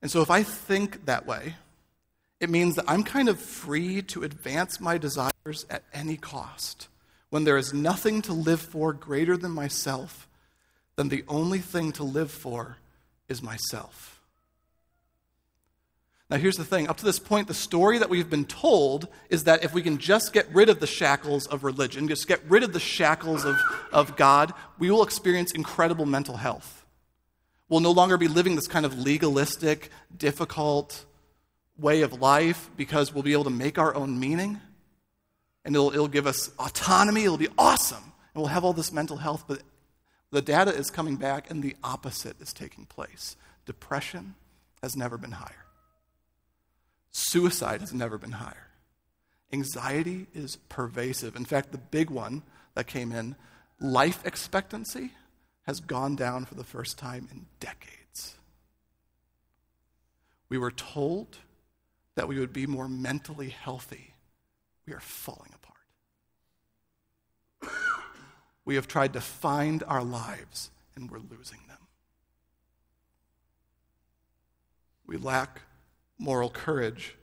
[0.01, 1.55] And so if I think that way,
[2.39, 6.87] it means that I'm kind of free to advance my desires at any cost.
[7.29, 10.27] When there is nothing to live for greater than myself,
[10.95, 12.77] then the only thing to live for
[13.27, 14.21] is myself.
[16.29, 19.45] Now, here's the thing up to this point, the story that we've been told is
[19.45, 22.63] that if we can just get rid of the shackles of religion, just get rid
[22.63, 23.57] of the shackles of,
[23.91, 26.85] of God, we will experience incredible mental health.
[27.67, 31.05] We'll no longer be living this kind of legalistic, difficult
[31.79, 34.59] way of life because we'll be able to make our own meaning.
[35.65, 37.23] And it'll, it'll give us autonomy.
[37.23, 38.03] It'll be awesome.
[38.33, 39.45] And we'll have all this mental health.
[39.47, 39.61] But
[40.31, 43.35] the data is coming back, and the opposite is taking place.
[43.65, 44.35] Depression
[44.81, 45.65] has never been higher.
[47.11, 48.67] Suicide has never been higher.
[49.51, 51.35] Anxiety is pervasive.
[51.35, 52.43] In fact, the big one
[52.75, 53.35] that came in,
[53.79, 55.11] life expectancy,
[55.63, 58.35] has gone down for the first time in decades.
[60.49, 61.37] We were told
[62.15, 64.13] that we would be more mentally healthy.
[64.85, 65.53] We are falling
[67.61, 67.73] apart.
[68.65, 71.77] we have tried to find our lives, and we're losing them.
[75.05, 75.61] We lack
[76.19, 77.15] moral courage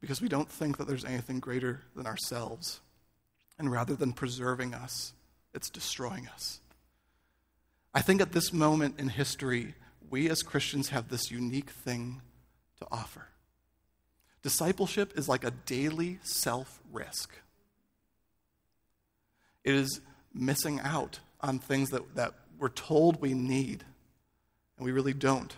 [0.00, 2.80] because we don't think that there's anything greater than ourselves.
[3.58, 5.12] And rather than preserving us,
[5.52, 6.60] it's destroying us.
[7.92, 9.74] I think at this moment in history,
[10.08, 12.22] we as Christians have this unique thing
[12.78, 13.26] to offer.
[14.42, 17.34] Discipleship is like a daily self risk,
[19.64, 20.00] it is
[20.32, 23.84] missing out on things that, that we're told we need,
[24.76, 25.54] and we really don't.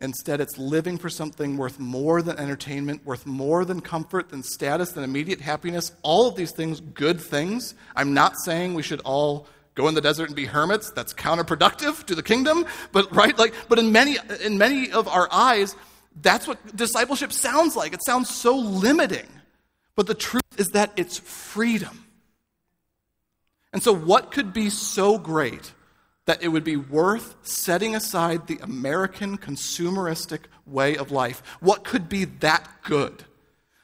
[0.00, 4.92] Instead, it's living for something worth more than entertainment, worth more than comfort, than status,
[4.92, 5.92] than immediate happiness.
[6.02, 7.74] All of these things, good things.
[7.94, 10.90] I'm not saying we should all go in the desert and be hermits.
[10.90, 12.66] That's counterproductive to the kingdom.
[12.92, 15.76] But right, like, but in many in many of our eyes,
[16.20, 17.92] that's what discipleship sounds like.
[17.92, 19.26] It sounds so limiting.
[19.96, 22.04] But the truth is that it's freedom.
[23.72, 25.72] And so, what could be so great
[26.26, 31.42] that it would be worth setting aside the American consumeristic way of life.
[31.60, 33.24] What could be that good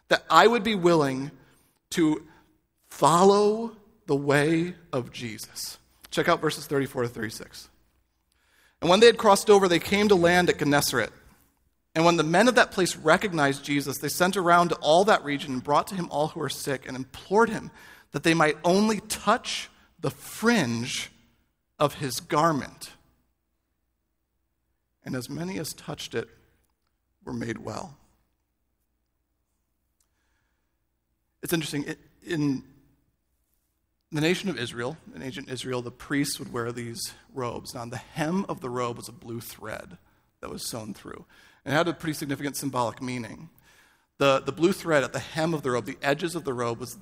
[0.09, 1.31] that I would be willing
[1.91, 2.27] to
[2.89, 3.77] follow
[4.07, 5.79] the way of Jesus?
[6.11, 7.69] Check out verses 34 to 36.
[8.81, 11.13] And when they had crossed over, they came to land at Gennesaret.
[11.95, 15.25] And when the men of that place recognized Jesus, they sent around to all that
[15.25, 17.71] region and brought to him all who were sick and implored him
[18.13, 19.69] that they might only touch
[19.99, 21.11] the fringe
[21.79, 22.91] of his garment.
[25.05, 26.29] And as many as touched it
[27.25, 27.97] were made well.
[31.43, 31.97] It's interesting.
[32.25, 32.63] In
[34.13, 37.75] the nation of Israel, in ancient Israel, the priests would wear these robes.
[37.75, 39.97] Now, the hem of the robe was a blue thread
[40.41, 41.25] that was sewn through.
[41.65, 43.51] And it had a pretty significant symbolic meaning.
[44.19, 46.81] The, the blue thread at the hem of the robe, the edges of the robe,
[46.81, 46.99] was,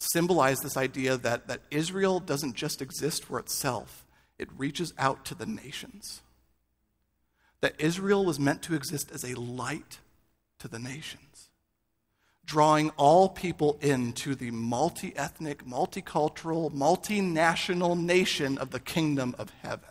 [0.00, 4.04] symbolized this idea that, that Israel doesn't just exist for itself,
[4.38, 6.22] it reaches out to the nations.
[7.60, 9.98] That Israel was meant to exist as a light
[10.58, 11.50] to the nations,
[12.46, 19.90] drawing all people into the multi ethnic, multicultural, multinational nation of the kingdom of heaven.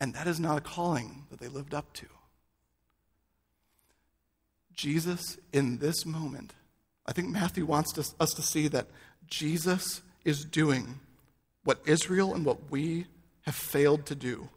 [0.00, 2.06] And that is not a calling that they lived up to.
[4.74, 6.54] Jesus, in this moment,
[7.04, 8.86] I think Matthew wants to, us to see that
[9.26, 11.00] Jesus is doing
[11.64, 13.06] what Israel and what we
[13.42, 14.48] have failed to do.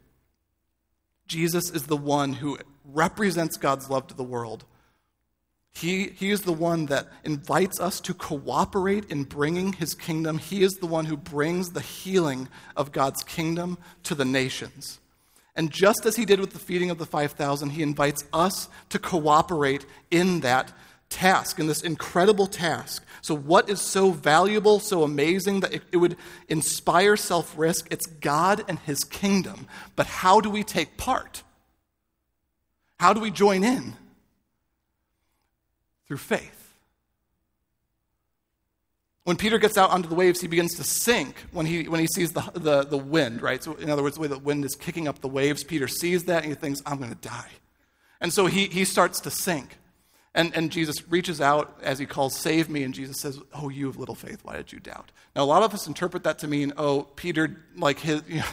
[1.26, 4.64] Jesus is the one who represents God's love to the world.
[5.74, 10.38] He, he is the one that invites us to cooperate in bringing his kingdom.
[10.38, 15.00] He is the one who brings the healing of God's kingdom to the nations.
[15.54, 18.98] And just as he did with the feeding of the 5,000, he invites us to
[18.98, 20.72] cooperate in that
[21.10, 23.04] task, in this incredible task.
[23.20, 26.16] So, what is so valuable, so amazing that it, it would
[26.48, 27.86] inspire self risk?
[27.90, 29.66] It's God and his kingdom.
[29.94, 31.42] But how do we take part?
[32.98, 33.94] How do we join in?
[36.06, 36.61] Through faith.
[39.24, 42.08] When Peter gets out onto the waves, he begins to sink when he, when he
[42.08, 43.62] sees the, the, the wind, right?
[43.62, 46.24] So, in other words, the way the wind is kicking up the waves, Peter sees
[46.24, 47.50] that and he thinks, I'm going to die.
[48.20, 49.78] And so he, he starts to sink.
[50.34, 52.84] And, and Jesus reaches out as he calls, Save me.
[52.84, 54.40] And Jesus says, Oh, you have little faith.
[54.42, 55.12] Why did you doubt?
[55.36, 58.44] Now, a lot of us interpret that to mean, Oh, Peter, like his, you know,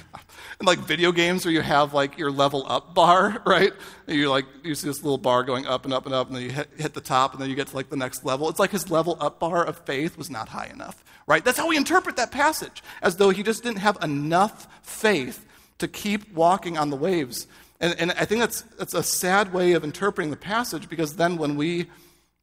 [0.62, 3.72] like video games where you have like your level up bar, right?
[4.08, 6.44] You like, you see this little bar going up and up and up, and then
[6.44, 8.50] you hit, hit the top, and then you get to like the next level.
[8.50, 11.46] It's like his level up bar of faith was not high enough, right?
[11.46, 15.46] That's how we interpret that passage, as though he just didn't have enough faith
[15.78, 17.48] to keep walking on the waves.
[17.80, 21.38] And, and I think that's, that's a sad way of interpreting the passage because then
[21.38, 21.88] when we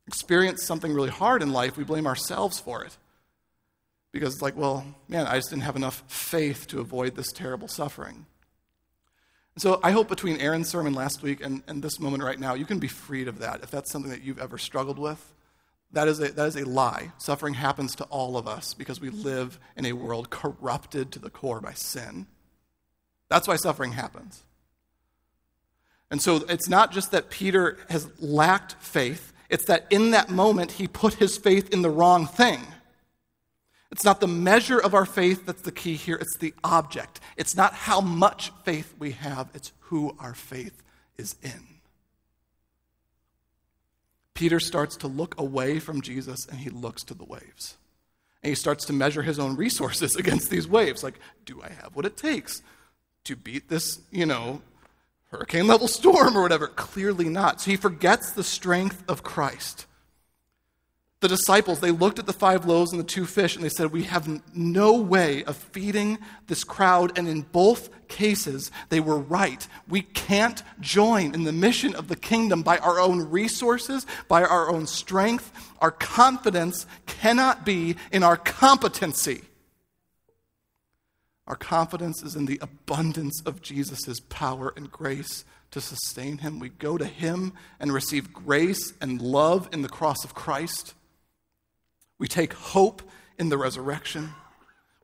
[0.06, 2.96] experience something really hard in life, we blame ourselves for it.
[4.12, 7.68] Because it's like, well, man, I just didn't have enough faith to avoid this terrible
[7.68, 8.24] suffering.
[9.58, 12.64] So I hope between Aaron's sermon last week and, and this moment right now, you
[12.64, 13.62] can be freed of that.
[13.62, 15.34] If that's something that you've ever struggled with,
[15.92, 17.12] that is, a, that is a lie.
[17.18, 21.30] Suffering happens to all of us because we live in a world corrupted to the
[21.30, 22.26] core by sin.
[23.28, 24.44] That's why suffering happens.
[26.10, 30.72] And so it's not just that Peter has lacked faith, it's that in that moment
[30.72, 32.60] he put his faith in the wrong thing.
[33.90, 37.20] It's not the measure of our faith that's the key here, it's the object.
[37.36, 40.82] It's not how much faith we have, it's who our faith
[41.16, 41.76] is in.
[44.34, 47.78] Peter starts to look away from Jesus and he looks to the waves.
[48.42, 51.02] And he starts to measure his own resources against these waves.
[51.02, 52.62] Like, do I have what it takes
[53.24, 54.60] to beat this, you know,
[55.30, 56.68] hurricane level storm or whatever.
[56.68, 57.60] Clearly not.
[57.60, 59.86] So he forgets the strength of Christ.
[61.20, 63.90] The disciples, they looked at the five loaves and the two fish and they said,
[63.90, 67.18] We have no way of feeding this crowd.
[67.18, 69.66] And in both cases, they were right.
[69.88, 74.70] We can't join in the mission of the kingdom by our own resources, by our
[74.70, 75.50] own strength.
[75.80, 79.42] Our confidence cannot be in our competency.
[81.46, 86.58] Our confidence is in the abundance of Jesus' power and grace to sustain him.
[86.58, 90.94] We go to him and receive grace and love in the cross of Christ.
[92.18, 93.02] We take hope
[93.38, 94.30] in the resurrection.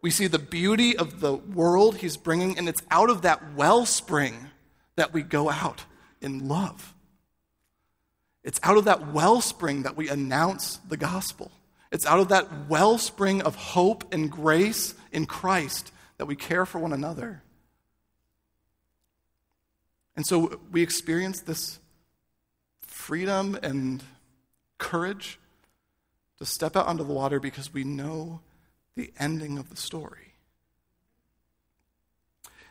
[0.02, 4.48] We see the beauty of the world he's bringing, and it's out of that wellspring
[4.96, 5.84] that we go out
[6.20, 6.94] in love.
[8.42, 11.52] It's out of that wellspring that we announce the gospel.
[11.92, 15.91] It's out of that wellspring of hope and grace in Christ
[16.22, 17.42] that we care for one another.
[20.14, 21.80] And so we experience this
[22.80, 24.04] freedom and
[24.78, 25.40] courage
[26.38, 28.40] to step out onto the water because we know
[28.94, 30.34] the ending of the story.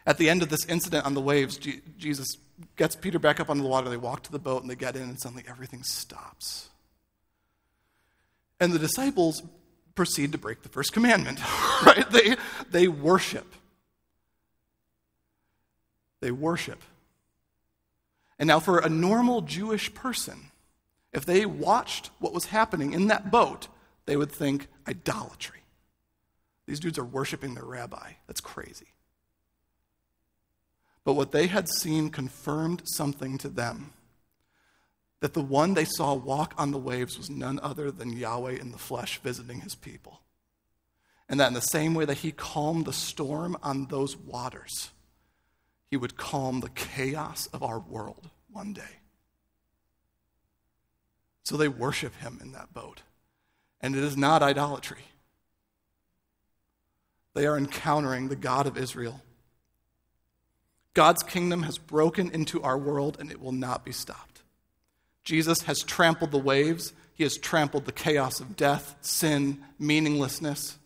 [0.06, 1.58] At the end of this incident on the waves,
[1.98, 2.38] Jesus
[2.78, 3.90] gets Peter back up onto the water.
[3.90, 6.70] They walk to the boat and they get in, and suddenly everything stops.
[8.62, 9.44] And the disciples
[9.96, 11.40] proceed to break the first commandment,
[11.86, 12.10] right?
[12.10, 12.36] They,
[12.70, 13.54] they worship.
[16.20, 16.82] They worship.
[18.40, 20.52] And now, for a normal Jewish person,
[21.14, 23.68] if they watched what was happening in that boat,
[24.06, 25.60] they would think idolatry.
[26.66, 28.14] These dudes are worshiping their rabbi.
[28.28, 28.88] That's crazy.
[31.04, 33.94] But what they had seen confirmed something to them
[35.22, 38.72] that the one they saw walk on the waves was none other than Yahweh in
[38.72, 40.22] the flesh visiting his people.
[41.30, 44.90] And that in the same way that he calmed the storm on those waters,
[45.90, 48.82] he would calm the chaos of our world one day.
[51.44, 53.02] So they worship him in that boat.
[53.80, 55.06] And it is not idolatry.
[57.34, 59.22] They are encountering the God of Israel.
[60.94, 64.31] God's kingdom has broken into our world and it will not be stopped.
[65.24, 70.78] Jesus has trampled the waves, he has trampled the chaos of death, sin, meaninglessness.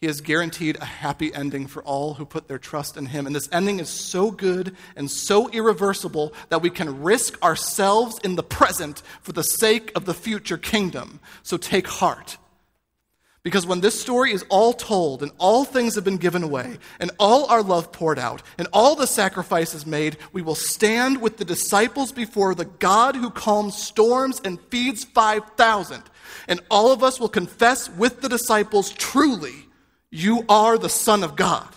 [0.00, 3.26] He has guaranteed a happy ending for all who put their trust in him.
[3.26, 8.36] And this ending is so good and so irreversible that we can risk ourselves in
[8.36, 11.18] the present for the sake of the future kingdom.
[11.42, 12.38] So take heart.
[13.48, 17.10] Because when this story is all told and all things have been given away and
[17.18, 21.46] all our love poured out and all the sacrifices made, we will stand with the
[21.46, 26.02] disciples before the God who calms storms and feeds 5,000.
[26.46, 29.66] And all of us will confess with the disciples, truly,
[30.10, 31.68] you are the Son of God.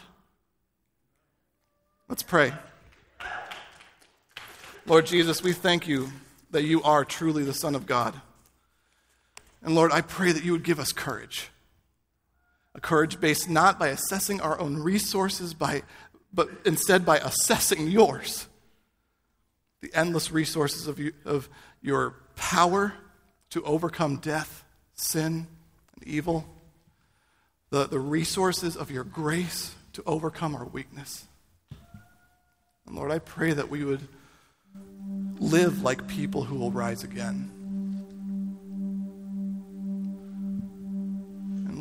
[2.10, 2.52] Let's pray.
[4.86, 6.12] Lord Jesus, we thank you
[6.50, 8.20] that you are truly the Son of God.
[9.64, 11.48] And Lord, I pray that you would give us courage
[12.74, 15.84] a courage based not by assessing our own resources, by,
[16.34, 18.48] but instead by assessing yours.
[19.82, 21.50] The endless resources of, you, of
[21.82, 22.94] your power
[23.50, 24.64] to overcome death,
[24.96, 25.48] sin,
[25.96, 26.46] and evil.
[27.72, 31.26] The, the resources of your grace to overcome our weakness.
[32.86, 34.08] And Lord, I pray that we would
[35.40, 37.61] live like people who will rise again.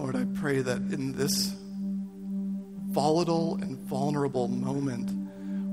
[0.01, 1.55] Lord, I pray that in this
[2.89, 5.13] volatile and vulnerable moment,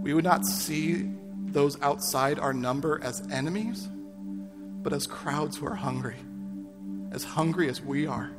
[0.04, 1.10] we would not see
[1.46, 3.88] those outside our number as enemies,
[4.84, 6.18] but as crowds who are hungry,
[7.14, 8.30] as hungry as we are.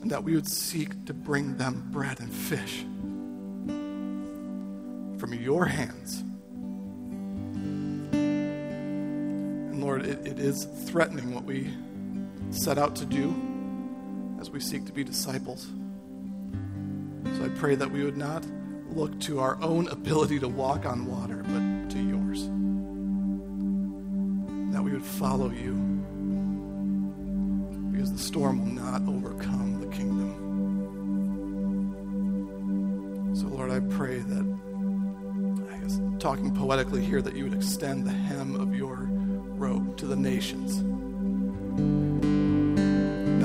[0.00, 2.86] And that we would seek to bring them bread and fish
[5.18, 6.24] from your hands.
[8.14, 11.70] And Lord, it, it is threatening what we
[12.50, 13.34] set out to do
[14.40, 15.68] as we seek to be disciples.
[17.36, 18.44] So I pray that we would not
[18.90, 22.42] look to our own ability to walk on water, but to yours.
[24.72, 25.74] That we would follow you
[27.92, 30.44] because the storm will not overcome the kingdom.
[33.34, 34.58] So, Lord, I pray that,
[35.72, 39.08] I guess, talking poetically here, that you would extend the hem of your
[39.58, 40.82] robe to the nations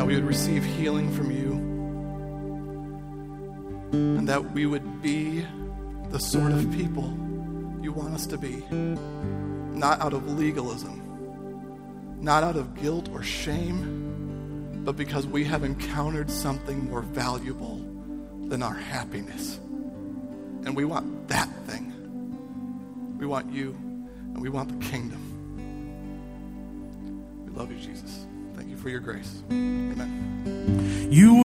[0.01, 1.51] that we would receive healing from you,
[3.91, 5.45] and that we would be
[6.09, 7.03] the sort of people
[7.83, 8.63] you want us to be,
[9.77, 11.03] not out of legalism,
[12.19, 17.77] not out of guilt or shame, but because we have encountered something more valuable
[18.47, 19.57] than our happiness.
[20.65, 21.93] And we want that thing.
[23.19, 23.75] We want you,
[24.33, 25.21] and we want the kingdom.
[27.45, 28.25] We love you, Jesus
[28.77, 29.43] for your grace.
[29.51, 31.07] Amen.
[31.11, 31.41] You